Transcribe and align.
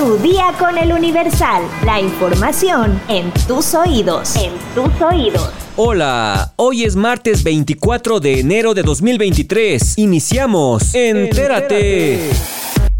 Tu 0.00 0.16
día 0.16 0.54
con 0.58 0.78
el 0.78 0.94
Universal. 0.94 1.62
La 1.84 2.00
información 2.00 2.98
en 3.08 3.30
tus 3.46 3.74
oídos. 3.74 4.34
En 4.34 4.54
tus 4.74 4.98
oídos. 5.02 5.50
Hola, 5.76 6.54
hoy 6.56 6.84
es 6.84 6.96
martes 6.96 7.42
24 7.44 8.18
de 8.18 8.40
enero 8.40 8.72
de 8.72 8.82
2023. 8.82 9.98
Iniciamos. 9.98 10.94
Entérate. 10.94 12.30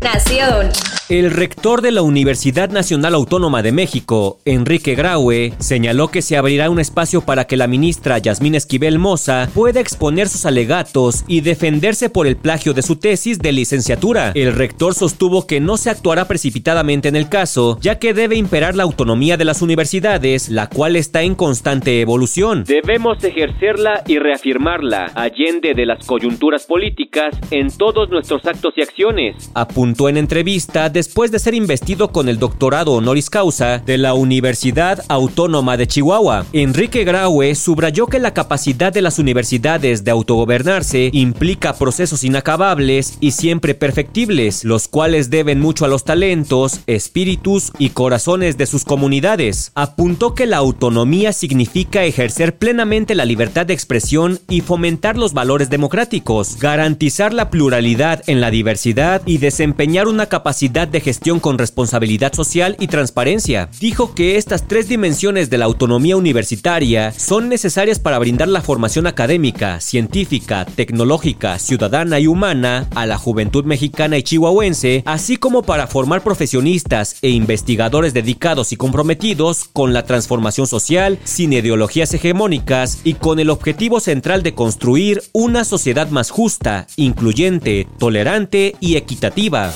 Nación. 0.03 0.69
El 1.11 1.33
rector 1.33 1.83
de 1.83 1.91
la 1.91 2.03
Universidad 2.03 2.71
Nacional 2.71 3.17
Autónoma 3.17 3.65
de 3.65 3.73
México, 3.73 4.39
Enrique 4.45 4.95
Graue, 4.95 5.53
señaló 5.59 6.07
que 6.07 6.23
se 6.23 6.37
abrirá 6.37 6.71
un 6.71 6.79
espacio 6.79 7.23
para 7.23 7.49
que 7.49 7.57
la 7.57 7.67
ministra 7.67 8.19
Yasmín 8.19 8.55
Esquivel 8.55 9.01
Moza 9.01 9.49
pueda 9.53 9.81
exponer 9.81 10.29
sus 10.29 10.47
alegatos 10.47 11.25
y 11.27 11.41
defenderse 11.41 12.11
por 12.11 12.29
el 12.29 12.37
plagio 12.37 12.75
de 12.75 12.83
su 12.83 12.95
tesis 12.95 13.41
de 13.41 13.51
licenciatura. 13.51 14.31
El 14.37 14.55
rector 14.55 14.95
sostuvo 14.95 15.49
que 15.49 15.59
no 15.59 15.79
se 15.79 15.91
actuará 15.91 16.29
precipitadamente 16.29 17.09
en 17.09 17.17
el 17.17 17.29
caso, 17.29 17.77
ya 17.81 17.99
que 17.99 18.15
debe 18.15 18.37
imperar 18.37 18.77
la 18.77 18.85
autonomía 18.85 19.37
de 19.37 19.47
las 19.47 19.63
universidades, 19.63 20.49
la 20.49 20.69
cual 20.69 20.95
está 20.95 21.23
en 21.23 21.35
constante 21.35 22.01
evolución. 22.01 22.63
Debemos 22.63 23.25
ejercerla 23.25 24.05
y 24.07 24.21
reafirmarla, 24.21 25.11
allende 25.17 25.75
de 25.75 25.87
las 25.87 26.07
coyunturas 26.07 26.67
políticas, 26.67 27.35
en 27.51 27.77
todos 27.77 28.11
nuestros 28.11 28.47
actos 28.47 28.75
y 28.77 28.83
acciones, 28.83 29.51
apuntó 29.55 30.09
en 30.09 30.17
entrevista 30.17 30.89
después 31.01 31.31
de 31.31 31.39
ser 31.39 31.55
investido 31.55 32.13
con 32.13 32.29
el 32.29 32.39
doctorado 32.39 32.93
honoris 32.93 33.31
causa 33.31 33.79
de 33.79 33.97
la 33.97 34.13
Universidad 34.13 35.03
Autónoma 35.09 35.79
de 35.79 35.87
Chihuahua. 35.87 36.45
Enrique 36.53 37.05
Graue 37.05 37.55
subrayó 37.55 38.07
que 38.07 38.19
la 38.19 38.35
capacidad 38.35 38.93
de 38.93 39.01
las 39.01 39.19
universidades 39.19 40.05
de 40.05 40.11
autogobernarse 40.11 41.09
implica 41.15 41.73
procesos 41.73 42.23
inacabables 42.23 43.17
y 43.19 43.31
siempre 43.31 43.75
perfectibles, 43.75 44.63
los 44.63 44.89
cuales 44.89 45.31
deben 45.31 45.59
mucho 45.59 45.87
a 45.87 45.89
los 45.89 46.05
talentos, 46.05 46.81
espíritus 46.87 47.73
y 47.79 47.89
corazones 47.89 48.59
de 48.59 48.67
sus 48.67 48.85
comunidades. 48.85 49.73
Apuntó 49.75 50.35
que 50.35 50.45
la 50.45 50.59
autonomía 50.59 51.33
significa 51.33 52.05
ejercer 52.05 52.59
plenamente 52.59 53.15
la 53.15 53.25
libertad 53.25 53.65
de 53.65 53.73
expresión 53.73 54.39
y 54.51 54.61
fomentar 54.61 55.17
los 55.17 55.33
valores 55.33 55.71
democráticos, 55.71 56.59
garantizar 56.59 57.33
la 57.33 57.49
pluralidad 57.49 58.23
en 58.27 58.43
la 58.43 58.51
diversidad 58.51 59.23
y 59.25 59.39
desempeñar 59.39 60.07
una 60.07 60.27
capacidad 60.27 60.90
de 60.91 61.01
gestión 61.01 61.41
con 61.41 61.59
responsabilidad 61.59 62.33
social 62.33 62.77
y 62.79 62.89
transparencia. 62.89 63.69
Dijo 63.81 64.15
que 64.15 64.37
estas 64.37 64.67
tres 64.67 64.89
dimensiones 64.89 65.51
de 65.51 65.59
la 65.59 65.65
autonomía 65.65 66.17
universitaria 66.17 67.13
son 67.13 67.49
necesarias 67.49 67.99
para 67.99 68.19
brindar 68.19 68.49
la 68.49 68.63
formación 68.63 69.07
académica, 69.07 69.81
científica, 69.81 70.65
tecnológica, 70.65 71.59
ciudadana 71.59 72.21
y 72.21 72.27
humana 72.27 72.89
a 72.95 73.07
la 73.07 73.19
juventud 73.19 73.65
mexicana 73.65 74.19
y 74.19 74.23
chihuahuense, 74.23 75.03
así 75.07 75.37
como 75.37 75.63
para 75.63 75.87
formar 75.87 76.23
profesionistas 76.23 77.17
e 77.23 77.31
investigadores 77.31 78.15
dedicados 78.15 78.73
y 78.73 78.77
comprometidos 78.77 79.65
con 79.73 79.93
la 79.93 80.05
transformación 80.05 80.67
social, 80.67 81.19
sin 81.25 81.53
ideologías 81.53 82.13
hegemónicas 82.15 83.01
y 83.05 83.15
con 83.15 83.39
el 83.39 83.51
objetivo 83.51 84.01
central 84.01 84.43
de 84.43 84.55
construir 84.55 85.23
una 85.33 85.65
sociedad 85.65 86.09
más 86.11 86.31
justa, 86.31 86.87
incluyente, 86.97 87.87
tolerante 87.99 88.75
y 88.81 88.97
equitativa. 88.97 89.73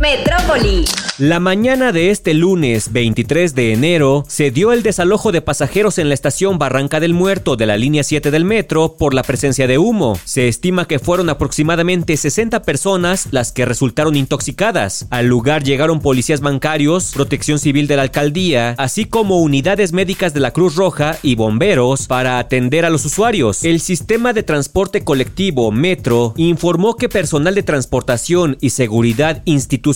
Metrópoli. 0.00 0.84
La 1.18 1.40
mañana 1.40 1.90
de 1.90 2.10
este 2.10 2.32
lunes 2.32 2.92
23 2.92 3.52
de 3.56 3.72
enero 3.72 4.24
se 4.28 4.52
dio 4.52 4.72
el 4.72 4.84
desalojo 4.84 5.32
de 5.32 5.42
pasajeros 5.42 5.98
en 5.98 6.06
la 6.06 6.14
estación 6.14 6.58
Barranca 6.58 7.00
del 7.00 7.12
Muerto 7.12 7.56
de 7.56 7.66
la 7.66 7.76
línea 7.76 8.04
7 8.04 8.30
del 8.30 8.44
metro 8.44 8.96
por 8.96 9.14
la 9.14 9.24
presencia 9.24 9.66
de 9.66 9.78
humo. 9.78 10.16
Se 10.24 10.46
estima 10.46 10.86
que 10.86 11.00
fueron 11.00 11.28
aproximadamente 11.28 12.16
60 12.16 12.62
personas 12.62 13.26
las 13.32 13.50
que 13.50 13.64
resultaron 13.64 14.14
intoxicadas. 14.14 15.08
Al 15.10 15.26
lugar 15.26 15.64
llegaron 15.64 15.98
policías 15.98 16.40
bancarios, 16.40 17.10
protección 17.12 17.58
civil 17.58 17.88
de 17.88 17.96
la 17.96 18.02
alcaldía, 18.02 18.76
así 18.78 19.04
como 19.04 19.40
unidades 19.40 19.92
médicas 19.92 20.34
de 20.34 20.40
la 20.40 20.52
Cruz 20.52 20.76
Roja 20.76 21.18
y 21.24 21.34
bomberos 21.34 22.06
para 22.06 22.38
atender 22.38 22.84
a 22.84 22.90
los 22.90 23.04
usuarios. 23.04 23.64
El 23.64 23.80
sistema 23.80 24.32
de 24.32 24.44
transporte 24.44 25.02
colectivo 25.02 25.72
Metro 25.72 26.34
informó 26.36 26.94
que 26.94 27.08
personal 27.08 27.56
de 27.56 27.64
transportación 27.64 28.56
y 28.60 28.70
seguridad 28.70 29.42
institucional 29.46 29.87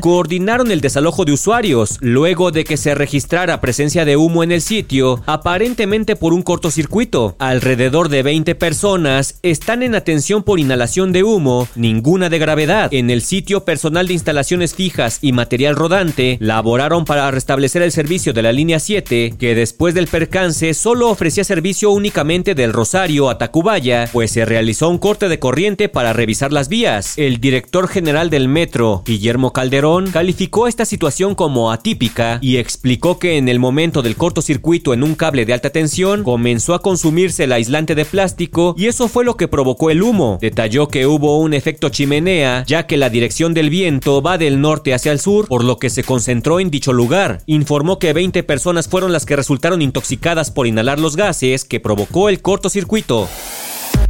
coordinaron 0.00 0.70
el 0.70 0.80
desalojo 0.80 1.24
de 1.24 1.32
usuarios 1.32 1.98
luego 2.00 2.50
de 2.50 2.64
que 2.64 2.76
se 2.76 2.94
registrara 2.94 3.60
presencia 3.60 4.04
de 4.04 4.16
humo 4.16 4.42
en 4.42 4.52
el 4.52 4.60
sitio, 4.60 5.22
aparentemente 5.26 6.16
por 6.16 6.32
un 6.32 6.42
cortocircuito. 6.42 7.36
Alrededor 7.38 8.08
de 8.08 8.22
20 8.22 8.54
personas 8.54 9.38
están 9.42 9.82
en 9.82 9.94
atención 9.94 10.42
por 10.42 10.60
inhalación 10.60 11.12
de 11.12 11.22
humo, 11.22 11.68
ninguna 11.74 12.30
de 12.30 12.38
gravedad. 12.38 12.92
En 12.92 13.10
el 13.10 13.22
sitio, 13.22 13.64
personal 13.64 14.06
de 14.06 14.14
instalaciones 14.14 14.74
fijas 14.74 15.18
y 15.20 15.32
material 15.32 15.76
rodante 15.76 16.38
laboraron 16.40 17.04
para 17.04 17.30
restablecer 17.30 17.82
el 17.82 17.92
servicio 17.92 18.32
de 18.32 18.42
la 18.42 18.52
línea 18.52 18.80
7, 18.80 19.34
que 19.38 19.54
después 19.54 19.94
del 19.94 20.06
percance 20.06 20.74
solo 20.74 21.10
ofrecía 21.10 21.44
servicio 21.44 21.90
únicamente 21.90 22.54
del 22.54 22.72
Rosario 22.72 23.30
a 23.30 23.38
Tacubaya, 23.38 24.08
pues 24.12 24.30
se 24.30 24.44
realizó 24.44 24.88
un 24.88 24.98
corte 24.98 25.28
de 25.28 25.38
corriente 25.38 25.88
para 25.88 26.12
revisar 26.12 26.52
las 26.52 26.68
vías. 26.68 27.18
El 27.18 27.40
director 27.40 27.88
general 27.88 28.30
del 28.30 28.48
metro, 28.48 29.02
Guillermo 29.04 29.33
Calderón, 29.52 30.10
calificó 30.10 30.68
esta 30.68 30.84
situación 30.84 31.34
como 31.34 31.72
atípica 31.72 32.38
y 32.40 32.56
explicó 32.56 33.18
que 33.18 33.36
en 33.36 33.48
el 33.48 33.58
momento 33.58 34.00
del 34.00 34.16
cortocircuito 34.16 34.94
en 34.94 35.02
un 35.02 35.14
cable 35.14 35.44
de 35.44 35.52
alta 35.52 35.70
tensión 35.70 36.22
comenzó 36.22 36.74
a 36.74 36.82
consumirse 36.82 37.44
el 37.44 37.52
aislante 37.52 37.94
de 37.94 38.04
plástico 38.04 38.74
y 38.78 38.86
eso 38.86 39.08
fue 39.08 39.24
lo 39.24 39.36
que 39.36 39.48
provocó 39.48 39.90
el 39.90 40.02
humo. 40.02 40.38
Detalló 40.40 40.88
que 40.88 41.06
hubo 41.06 41.38
un 41.40 41.52
efecto 41.52 41.88
chimenea 41.88 42.64
ya 42.66 42.86
que 42.86 42.96
la 42.96 43.10
dirección 43.10 43.54
del 43.54 43.70
viento 43.70 44.22
va 44.22 44.38
del 44.38 44.60
norte 44.60 44.94
hacia 44.94 45.12
el 45.12 45.20
sur 45.20 45.48
por 45.48 45.64
lo 45.64 45.78
que 45.78 45.90
se 45.90 46.04
concentró 46.04 46.60
en 46.60 46.70
dicho 46.70 46.92
lugar. 46.92 47.42
Informó 47.46 47.98
que 47.98 48.12
20 48.12 48.42
personas 48.44 48.88
fueron 48.88 49.12
las 49.12 49.26
que 49.26 49.36
resultaron 49.36 49.82
intoxicadas 49.82 50.50
por 50.50 50.66
inhalar 50.66 51.00
los 51.00 51.16
gases 51.16 51.64
que 51.64 51.80
provocó 51.80 52.28
el 52.28 52.40
cortocircuito. 52.40 53.28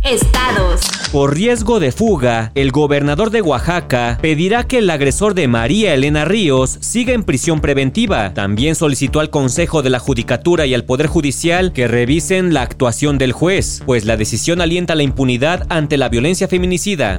Estados. 0.04 0.82
Por 1.12 1.34
riesgo 1.34 1.81
de 1.81 1.91
fuga, 1.91 2.53
el 2.54 2.72
gobernador 2.72 3.31
de 3.31 3.41
Oaxaca 3.41 4.19
pedirá 4.20 4.65
que 4.65 4.78
el 4.78 4.91
agresor 4.91 5.32
de 5.34 5.48
María 5.48 5.94
Elena 5.94 6.26
Ríos 6.26 6.76
siga 6.81 7.15
en 7.15 7.25
prisión 7.25 7.60
preventiva. 7.60 8.34
También 8.34 8.75
solicitó 8.75 9.20
al 9.20 9.31
Consejo 9.31 9.82
de 9.82 9.88
la 9.88 9.98
Judicatura 9.98 10.66
y 10.66 10.75
al 10.75 10.84
Poder 10.84 11.06
Judicial 11.06 11.72
que 11.72 11.88
revisen 11.88 12.53
la 12.53 12.60
actuación 12.60 13.16
del 13.16 13.32
juez, 13.32 13.82
pues 13.87 14.04
la 14.04 14.19
decisión 14.19 14.60
alienta 14.60 14.94
la 14.94 15.04
impunidad 15.04 15.66
ante 15.70 15.97
la 15.97 16.10
violencia 16.10 16.48
feminicida. 16.48 17.19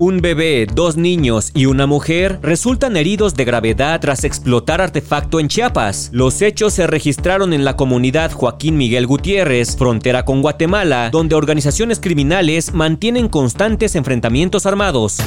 Un 0.00 0.20
bebé, 0.20 0.66
dos 0.66 0.96
niños 0.96 1.52
y 1.54 1.66
una 1.66 1.86
mujer 1.86 2.40
resultan 2.42 2.96
heridos 2.96 3.34
de 3.34 3.44
gravedad 3.44 4.00
tras 4.00 4.24
explotar 4.24 4.80
artefacto 4.80 5.38
en 5.38 5.46
Chiapas. 5.46 6.10
Los 6.12 6.42
hechos 6.42 6.72
se 6.72 6.88
registraron 6.88 7.52
en 7.52 7.64
la 7.64 7.76
comunidad 7.76 8.32
Joaquín 8.32 8.76
Miguel 8.76 9.06
Gutiérrez, 9.06 9.76
frontera 9.76 10.24
con 10.24 10.42
Guatemala, 10.42 11.10
donde 11.12 11.36
organizaciones 11.36 12.00
criminales 12.00 12.74
mantienen 12.74 13.28
constantes 13.28 13.94
enfrentamientos 13.94 14.66
armados. 14.66 15.18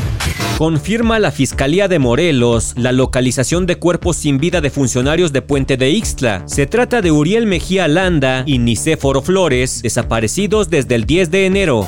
Confirma 0.57 1.17
la 1.19 1.31
Fiscalía 1.31 1.87
de 1.87 1.99
Morelos 1.99 2.73
la 2.75 2.91
localización 2.91 3.67
de 3.67 3.77
cuerpos 3.77 4.17
sin 4.17 4.37
vida 4.37 4.59
de 4.59 4.69
funcionarios 4.69 5.31
de 5.31 5.43
Puente 5.43 5.77
de 5.77 5.91
Ixtla. 5.91 6.43
Se 6.45 6.65
trata 6.65 7.01
de 7.01 7.11
Uriel 7.11 7.45
Mejía 7.45 7.87
Landa 7.87 8.43
y 8.45 8.57
Nicéforo 8.57 9.21
Flores, 9.21 9.81
desaparecidos 9.81 10.69
desde 10.69 10.95
el 10.95 11.05
10 11.05 11.31
de 11.31 11.45
enero. 11.45 11.87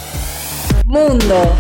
Mundo. 0.86 1.58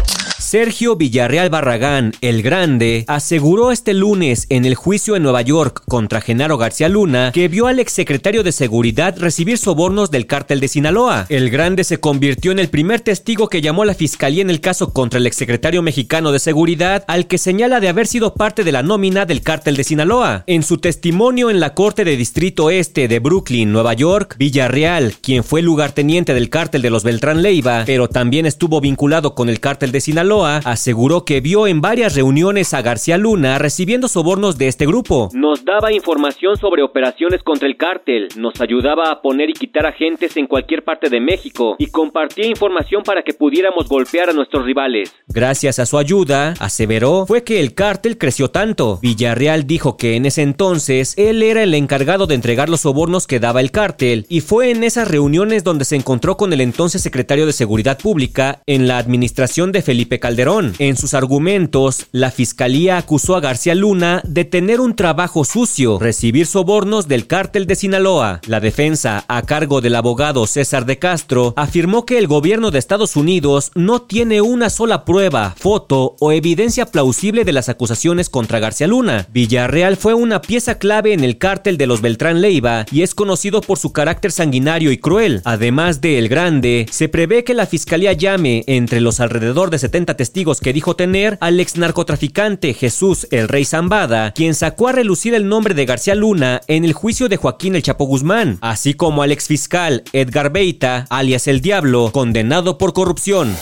Sergio 0.49 0.95
Villarreal 0.95 1.51
Barragán, 1.51 2.13
el 2.21 2.41
Grande, 2.41 3.05
aseguró 3.07 3.71
este 3.71 3.93
lunes 3.93 4.47
en 4.49 4.65
el 4.65 4.73
juicio 4.73 5.15
en 5.15 5.21
Nueva 5.21 5.43
York 5.43 5.83
contra 5.87 6.21
Genaro 6.21 6.57
García 6.57 6.89
Luna 6.89 7.31
que 7.31 7.47
vio 7.47 7.67
al 7.67 7.77
exsecretario 7.77 8.41
de 8.41 8.51
Seguridad 8.51 9.15
recibir 9.19 9.59
sobornos 9.59 10.09
del 10.09 10.25
cártel 10.25 10.59
de 10.59 10.67
Sinaloa. 10.67 11.27
El 11.29 11.51
Grande 11.51 11.83
se 11.83 11.99
convirtió 11.99 12.51
en 12.51 12.57
el 12.57 12.69
primer 12.69 13.01
testigo 13.01 13.47
que 13.47 13.61
llamó 13.61 13.83
a 13.83 13.85
la 13.85 13.93
fiscalía 13.93 14.41
en 14.41 14.49
el 14.49 14.59
caso 14.59 14.91
contra 14.91 15.19
el 15.19 15.27
exsecretario 15.27 15.83
mexicano 15.83 16.31
de 16.31 16.39
Seguridad, 16.39 17.05
al 17.07 17.27
que 17.27 17.37
señala 17.37 17.79
de 17.79 17.89
haber 17.89 18.07
sido 18.07 18.33
parte 18.33 18.63
de 18.63 18.71
la 18.71 18.81
nómina 18.81 19.27
del 19.27 19.41
cártel 19.41 19.75
de 19.75 19.83
Sinaloa. 19.83 20.45
En 20.47 20.63
su 20.63 20.79
testimonio 20.79 21.51
en 21.51 21.59
la 21.59 21.75
Corte 21.75 22.03
de 22.03 22.17
Distrito 22.17 22.71
Este 22.71 23.07
de 23.07 23.19
Brooklyn, 23.19 23.71
Nueva 23.71 23.93
York, 23.93 24.35
Villarreal, 24.39 25.13
quien 25.21 25.43
fue 25.43 25.61
lugarteniente 25.61 26.33
del 26.33 26.49
cártel 26.49 26.81
de 26.81 26.89
los 26.89 27.03
Beltrán 27.03 27.43
Leiva, 27.43 27.83
pero 27.85 28.09
también 28.09 28.47
estuvo 28.47 28.81
vinculado 28.81 29.35
con 29.35 29.47
el 29.47 29.59
cártel 29.59 29.91
de 29.91 30.01
Sinaloa, 30.01 30.38
aseguró 30.45 31.25
que 31.25 31.41
vio 31.41 31.67
en 31.67 31.81
varias 31.81 32.15
reuniones 32.15 32.73
a 32.73 32.81
García 32.81 33.17
Luna 33.17 33.57
recibiendo 33.59 34.07
sobornos 34.07 34.57
de 34.57 34.67
este 34.67 34.85
grupo. 34.85 35.29
Nos 35.33 35.65
daba 35.65 35.91
información 35.91 36.57
sobre 36.57 36.83
operaciones 36.83 37.43
contra 37.43 37.67
el 37.67 37.77
cártel, 37.77 38.27
nos 38.37 38.59
ayudaba 38.61 39.11
a 39.11 39.21
poner 39.21 39.49
y 39.49 39.53
quitar 39.53 39.85
agentes 39.85 40.37
en 40.37 40.47
cualquier 40.47 40.83
parte 40.83 41.09
de 41.09 41.19
México 41.19 41.75
y 41.77 41.87
compartía 41.87 42.47
información 42.47 43.03
para 43.03 43.23
que 43.23 43.33
pudiéramos 43.33 43.87
golpear 43.87 44.29
a 44.29 44.33
nuestros 44.33 44.65
rivales. 44.65 45.13
Gracias 45.27 45.79
a 45.79 45.85
su 45.85 45.97
ayuda, 45.97 46.53
aseveró, 46.59 47.25
fue 47.25 47.43
que 47.43 47.59
el 47.59 47.73
cártel 47.73 48.17
creció 48.17 48.49
tanto. 48.49 48.99
Villarreal 49.01 49.67
dijo 49.67 49.97
que 49.97 50.15
en 50.15 50.25
ese 50.25 50.41
entonces 50.41 51.13
él 51.17 51.43
era 51.43 51.63
el 51.63 51.73
encargado 51.73 52.27
de 52.27 52.35
entregar 52.35 52.69
los 52.69 52.81
sobornos 52.81 53.27
que 53.27 53.39
daba 53.39 53.61
el 53.61 53.71
cártel 53.71 54.25
y 54.29 54.41
fue 54.41 54.71
en 54.71 54.83
esas 54.83 55.07
reuniones 55.07 55.63
donde 55.63 55.85
se 55.85 55.95
encontró 55.95 56.37
con 56.37 56.53
el 56.53 56.61
entonces 56.61 57.01
secretario 57.01 57.45
de 57.45 57.53
Seguridad 57.53 57.99
Pública 57.99 58.61
en 58.65 58.87
la 58.87 58.97
administración 58.97 59.71
de 59.71 59.81
Felipe 59.81 60.19
Calderón 60.19 60.28
Calderón. 60.29 60.75
En 60.77 60.95
sus 60.95 61.15
argumentos, 61.15 62.05
la 62.11 62.29
fiscalía 62.29 62.97
acusó 62.97 63.35
a 63.35 63.39
García 63.39 63.73
Luna 63.73 64.21
de 64.23 64.45
tener 64.45 64.79
un 64.79 64.95
trabajo 64.95 65.43
sucio, 65.43 65.97
recibir 65.97 66.45
sobornos 66.45 67.07
del 67.07 67.25
cártel 67.25 67.65
de 67.65 67.73
Sinaloa. 67.73 68.39
La 68.45 68.59
defensa, 68.59 69.25
a 69.27 69.41
cargo 69.41 69.81
del 69.81 69.95
abogado 69.95 70.45
César 70.45 70.85
de 70.85 70.99
Castro, 70.99 71.55
afirmó 71.57 72.05
que 72.05 72.19
el 72.19 72.27
gobierno 72.27 72.69
de 72.69 72.77
Estados 72.77 73.15
Unidos 73.15 73.71
no 73.73 74.03
tiene 74.03 74.41
una 74.41 74.69
sola 74.69 75.03
prueba, 75.03 75.55
foto 75.57 76.15
o 76.19 76.31
evidencia 76.31 76.85
plausible 76.85 77.43
de 77.43 77.53
las 77.53 77.67
acusaciones 77.67 78.29
contra 78.29 78.59
García 78.59 78.85
Luna. 78.85 79.25
Villarreal 79.33 79.97
fue 79.97 80.13
una 80.13 80.43
pieza 80.43 80.77
clave 80.77 81.13
en 81.13 81.23
el 81.23 81.39
cártel 81.39 81.79
de 81.79 81.87
los 81.87 82.01
Beltrán 82.01 82.39
Leiva 82.39 82.85
y 82.91 83.01
es 83.01 83.15
conocido 83.15 83.61
por 83.61 83.79
su 83.79 83.93
carácter 83.93 84.31
sanguinario 84.31 84.91
y 84.91 84.99
cruel. 84.99 85.41
Además 85.43 86.01
de 86.01 86.19
El 86.19 86.29
Grande, 86.29 86.85
se 86.91 87.09
prevé 87.09 87.43
que 87.43 87.55
la 87.55 87.65
fiscalía 87.65 88.13
llame 88.13 88.63
entre 88.67 89.01
los 89.01 89.19
alrededor 89.19 89.71
de 89.71 89.79
70 89.79 90.18
testigos 90.19 90.59
que 90.59 90.73
dijo 90.73 90.97
tener 90.97 91.37
al 91.39 91.61
ex 91.61 91.77
narcotraficante 91.77 92.73
Jesús 92.73 93.25
el 93.31 93.47
Rey 93.47 93.63
Zambada, 93.63 94.33
quien 94.33 94.53
sacó 94.53 94.89
a 94.89 94.91
relucir 94.91 95.33
el 95.33 95.47
nombre 95.47 95.73
de 95.73 95.85
García 95.85 96.13
Luna 96.13 96.59
en 96.67 96.83
el 96.83 96.91
juicio 96.91 97.29
de 97.29 97.37
Joaquín 97.37 97.77
el 97.77 97.83
Chapo 97.83 98.03
Guzmán, 98.03 98.57
así 98.59 98.95
como 98.95 99.23
al 99.23 99.31
ex 99.31 99.47
fiscal 99.47 100.03
Edgar 100.11 100.51
Beita, 100.51 101.05
alias 101.09 101.47
el 101.47 101.61
Diablo, 101.61 102.09
condenado 102.11 102.77
por 102.77 102.91
corrupción. 102.91 103.55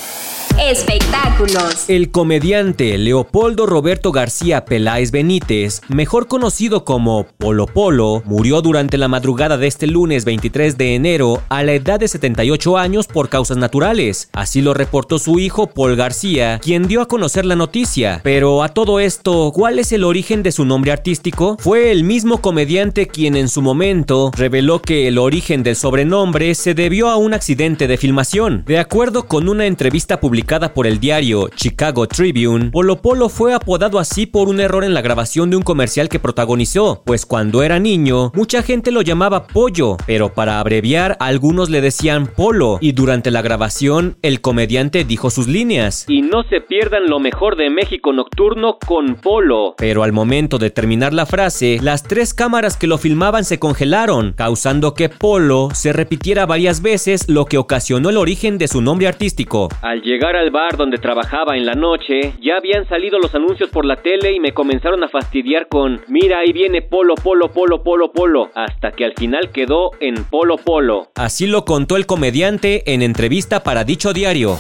Espectáculos. 0.60 1.88
El 1.88 2.10
comediante 2.10 2.98
Leopoldo 2.98 3.68
Roberto 3.68 4.12
García 4.12 4.66
Peláez 4.66 5.12
Benítez, 5.12 5.82
mejor 5.88 6.28
conocido 6.28 6.84
como 6.84 7.28
Polo 7.38 7.68
Polo, 7.68 8.24
murió 8.26 8.64
durante 8.64 8.98
la 8.98 9.08
madrugada 9.08 9.58
de 9.58 9.68
este 9.68 9.86
lunes 9.86 10.26
23 10.26 10.76
de 10.76 10.96
enero 10.96 11.44
a 11.50 11.62
la 11.62 11.74
edad 11.74 12.00
de 12.00 12.08
78 12.08 12.76
años 12.76 13.06
por 13.06 13.30
causas 13.30 13.58
naturales. 13.58 14.30
Así 14.34 14.62
lo 14.62 14.74
reportó 14.74 15.20
su 15.20 15.38
hijo 15.38 15.68
Paul 15.68 15.96
García, 15.96 16.60
quien 16.60 16.88
dio 16.88 17.02
a 17.02 17.08
conocer 17.08 17.46
la 17.46 17.56
noticia. 17.56 18.22
Pero 18.24 18.64
a 18.64 18.70
todo 18.70 19.00
esto, 19.00 19.52
¿cuál 19.54 19.78
es 19.78 19.92
el 19.92 20.04
origen 20.04 20.42
de 20.42 20.52
su 20.52 20.66
nombre 20.66 20.92
artístico? 20.92 21.58
Fue 21.60 21.92
el 21.92 22.04
mismo 22.04 22.42
comediante 22.42 23.08
quien 23.08 23.36
en 23.36 23.48
su 23.48 23.62
momento 23.62 24.32
reveló 24.36 24.82
que 24.82 25.08
el 25.08 25.20
origen 25.20 25.62
del 25.62 25.76
sobrenombre 25.76 26.56
se 26.56 26.74
debió 26.74 27.10
a 27.10 27.18
un 27.18 27.36
accidente 27.36 27.88
de 27.88 27.98
filmación. 27.98 28.64
De 28.66 28.80
acuerdo 28.80 29.28
con 29.28 29.50
una 29.50 29.68
entrevista 29.68 30.20
publicada 30.20 30.47
por 30.48 30.88
el 30.88 31.02
diario 31.02 31.50
Chicago 31.54 32.08
Tribune, 32.08 32.72
Polo 32.72 33.02
Polo 33.02 33.28
fue 33.28 33.54
apodado 33.54 34.00
así 34.00 34.26
por 34.26 34.48
un 34.48 34.62
error 34.62 34.86
en 34.86 34.94
la 34.94 35.02
grabación 35.02 35.50
de 35.50 35.58
un 35.58 35.62
comercial 35.62 36.08
que 36.08 36.20
protagonizó, 36.20 37.04
pues 37.06 37.26
cuando 37.26 37.64
era 37.64 37.80
niño, 37.80 38.32
mucha 38.34 38.64
gente 38.64 38.92
lo 38.92 39.02
llamaba 39.02 39.46
Pollo, 39.46 39.98
pero 40.06 40.34
para 40.34 40.62
abreviar, 40.62 41.18
algunos 41.20 41.70
le 41.70 41.82
decían 41.82 42.28
Polo, 42.28 42.78
y 42.80 42.94
durante 42.94 43.30
la 43.30 43.42
grabación, 43.42 44.16
el 44.22 44.40
comediante 44.40 45.04
dijo 45.04 45.30
sus 45.30 45.48
líneas. 45.48 46.06
Y 46.08 46.22
no 46.22 46.44
se 46.44 46.62
pierdan 46.62 47.10
lo 47.10 47.20
mejor 47.20 47.58
de 47.58 47.70
México 47.70 48.14
Nocturno 48.14 48.78
con 48.80 49.16
Polo. 49.16 49.76
Pero 49.78 50.04
al 50.04 50.14
momento 50.14 50.58
de 50.60 50.70
terminar 50.70 51.14
la 51.14 51.26
frase, 51.26 51.80
las 51.82 52.04
tres 52.04 52.34
cámaras 52.34 52.78
que 52.78 52.88
lo 52.88 52.98
filmaban 52.98 53.44
se 53.44 53.60
congelaron, 53.60 54.32
causando 54.32 54.94
que 54.94 55.10
Polo 55.10 55.70
se 55.74 55.92
repitiera 55.92 56.46
varias 56.46 56.82
veces, 56.82 57.28
lo 57.28 57.44
que 57.46 57.58
ocasionó 57.58 58.10
el 58.10 58.18
origen 58.18 58.58
de 58.58 58.70
su 58.70 58.82
nombre 58.82 59.10
artístico. 59.10 59.68
Al 59.82 60.02
llegar 60.02 60.37
al 60.38 60.52
bar 60.52 60.78
donde 60.78 60.98
trabajaba 60.98 61.58
en 61.58 61.66
la 61.66 61.74
noche, 61.74 62.34
ya 62.42 62.58
habían 62.58 62.88
salido 62.88 63.20
los 63.20 63.34
anuncios 63.36 63.70
por 63.70 63.86
la 63.86 63.96
tele 63.98 64.34
y 64.34 64.40
me 64.40 64.54
comenzaron 64.54 65.04
a 65.04 65.10
fastidiar 65.10 65.68
con, 65.68 66.02
mira, 66.08 66.40
ahí 66.40 66.54
viene 66.54 66.82
Polo, 66.82 67.16
Polo, 67.16 67.52
Polo, 67.52 67.84
Polo, 67.84 68.12
Polo, 68.12 68.50
hasta 68.56 68.92
que 68.92 69.06
al 69.06 69.14
final 69.14 69.52
quedó 69.52 69.92
en 70.00 70.24
Polo, 70.24 70.58
Polo. 70.58 71.12
Así 71.16 71.48
lo 71.48 71.66
contó 71.66 71.98
el 71.98 72.06
comediante 72.06 72.94
en 72.94 73.02
entrevista 73.02 73.64
para 73.64 73.84
dicho 73.84 74.14
diario. 74.14 74.58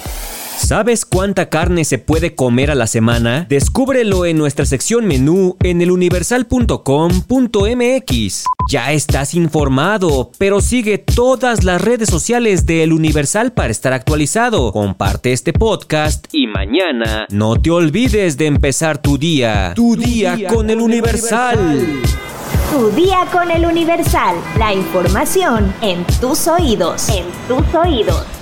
¿Sabes 0.57 1.05
cuánta 1.05 1.49
carne 1.49 1.85
se 1.85 1.99
puede 1.99 2.35
comer 2.35 2.71
a 2.71 2.75
la 2.75 2.87
semana? 2.87 3.45
Descúbrelo 3.47 4.25
en 4.25 4.37
nuestra 4.37 4.65
sección 4.65 5.05
menú 5.05 5.55
en 5.61 5.81
eluniversal.com.mx. 5.81 8.43
Ya 8.69 8.91
estás 8.91 9.33
informado, 9.35 10.31
pero 10.37 10.59
sigue 10.59 10.97
todas 10.97 11.63
las 11.63 11.81
redes 11.81 12.09
sociales 12.09 12.65
de 12.65 12.83
El 12.83 12.91
Universal 12.91 13.53
para 13.53 13.69
estar 13.69 13.93
actualizado. 13.93 14.73
Comparte 14.73 15.31
este 15.31 15.53
podcast 15.53 16.27
y 16.33 16.47
mañana 16.47 17.27
no 17.29 17.61
te 17.61 17.69
olvides 17.69 18.35
de 18.37 18.47
empezar 18.47 19.01
tu 19.01 19.17
día. 19.17 19.71
Tu, 19.75 19.95
día, 19.95 20.37
con, 20.49 20.69
El 20.69 20.81
Universal. 20.81 22.01
Tu 22.71 22.89
día 22.91 23.25
con 23.31 23.49
El 23.51 23.65
Universal. 23.65 24.35
La 24.57 24.73
información 24.73 25.73
en 25.81 26.03
tus 26.19 26.45
oídos. 26.47 27.07
En 27.09 27.25
tus 27.47 27.63
oídos. 27.73 28.36